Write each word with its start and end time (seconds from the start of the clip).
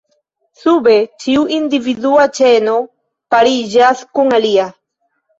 Sube, 0.59 0.93
ĉiu 1.25 1.43
individua 1.57 2.25
ĉeno 2.37 2.73
pariĝas 3.35 4.01
kun 4.17 4.33
alia. 4.39 4.65